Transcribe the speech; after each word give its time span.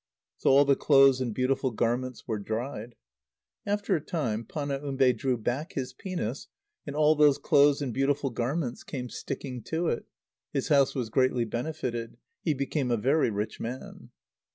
So 0.37 0.49
all 0.49 0.65
the 0.65 0.75
clothes 0.75 1.21
and 1.21 1.31
beautiful 1.31 1.69
garments 1.69 2.27
were 2.27 2.39
dried. 2.39 2.95
After 3.67 3.95
a 3.95 4.01
time 4.01 4.43
Panaumbe 4.43 5.13
drew 5.15 5.37
back 5.37 5.73
his 5.73 5.93
penis, 5.93 6.47
and 6.87 6.95
all 6.95 7.13
those 7.13 7.37
clothes 7.37 7.83
and 7.83 7.93
beautiful 7.93 8.31
garments 8.31 8.83
came 8.83 9.09
sticking 9.09 9.61
to 9.65 9.89
it. 9.89 10.05
His 10.53 10.69
house 10.69 10.95
was 10.95 11.11
greatly 11.11 11.45
benefited. 11.45 12.17
He 12.41 12.55
became 12.55 12.89
a 12.89 12.97
very 12.97 13.29
rich 13.29 13.59
man. 13.59 14.09